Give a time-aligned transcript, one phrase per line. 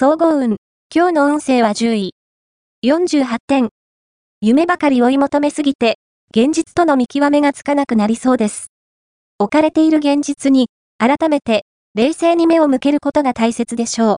[0.00, 0.58] 総合運。
[0.94, 2.14] 今日の運勢は10位。
[2.86, 3.68] 48点。
[4.40, 5.98] 夢ばかり追い求めすぎて、
[6.30, 8.68] 現実との見極めがつかなくなりそうです。
[9.40, 11.64] 置かれている現実に、改めて、
[11.96, 14.16] 冷静に目を向けることが大切でしょう。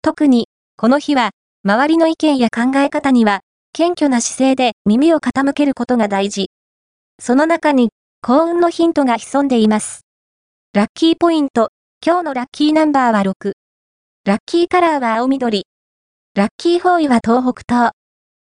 [0.00, 0.48] 特に、
[0.78, 1.32] この日は、
[1.62, 3.40] 周りの意見や考え方には、
[3.74, 6.46] 謙虚な姿勢で耳を傾けることが大事。
[7.20, 7.90] その中に、
[8.22, 10.06] 幸運のヒントが潜んでいます。
[10.72, 11.68] ラッキーポイント。
[12.02, 13.52] 今日のラッキーナンバーは6。
[14.24, 15.66] ラッキーカラーは青緑。
[16.36, 17.90] ラッキーフォーイは東北東。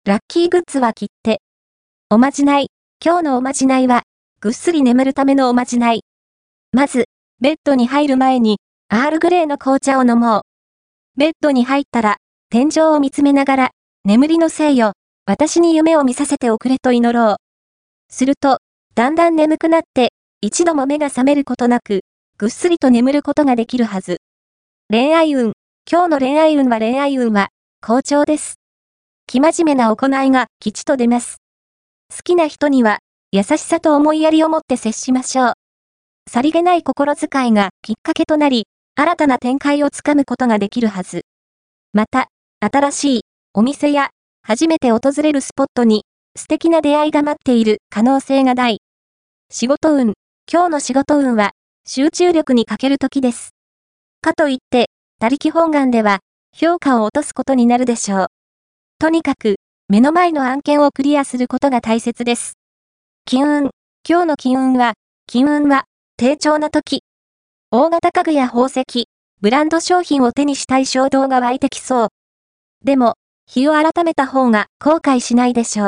[0.04, 1.40] ラッキーグッズは切手。
[2.10, 2.68] おまじない。
[3.02, 4.04] 今日のおまじないは、
[4.42, 6.02] ぐっすり眠るためのおまじない。
[6.74, 7.06] まず、
[7.40, 8.58] ベッドに入る前に、
[8.90, 10.42] アールグレーの紅茶を飲もう。
[11.16, 12.18] ベッドに入ったら、
[12.50, 13.72] 天井を見つめながら、
[14.04, 14.92] 眠りのせいよ、
[15.26, 17.36] 私に夢を見させておくれと祈ろう。
[18.10, 18.58] すると、
[18.96, 22.02] だんだん眠くなって、一度も目が覚めることなく、
[22.38, 24.18] ぐっすりと眠ることができるはず。
[24.94, 25.54] 恋愛運。
[25.92, 27.50] 今日の恋愛運は恋愛運は、
[27.82, 28.60] 好調です。
[29.28, 31.38] 生真面目な行いが吉と出ます。
[32.16, 33.00] 好きな人には、
[33.32, 35.54] 優しさと思いやりを持って接しましょう。
[36.30, 41.24] さりげない心遣いがきっかけとなり、新たな展開をつかむことができるはず。
[41.92, 42.28] また、
[42.60, 43.22] 新しい
[43.56, 44.12] お店や
[44.44, 46.04] 初めて訪れるスポットに
[46.38, 48.78] 素敵な出会いが待っている可能性が大。
[49.50, 50.14] 仕事運。
[50.48, 51.54] 今日の仕事運は
[51.88, 53.56] 集中力に欠ける時です。
[54.24, 56.22] かといって、他力本願では
[56.56, 58.28] 評価を落とすことになるでしょう。
[58.98, 59.58] とにかく、
[59.90, 62.54] 目の前の案件をクリアすることが大切です。
[63.26, 63.70] 金運。
[64.08, 64.94] 今日の金運は、
[65.28, 65.84] 金運は、
[66.18, 67.04] 低調な時。
[67.70, 69.08] 大型家具や宝石、
[69.42, 72.08] ブランド商品を手にしたい衝動が湧いてきそう。
[72.84, 73.16] でも、
[73.46, 75.88] 日を改めた方が後悔しないでしょう。